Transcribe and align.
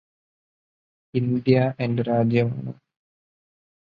India 1.13 1.73
എന്റെ 1.79 2.03
രാജ്യമാണ്. 2.03 2.73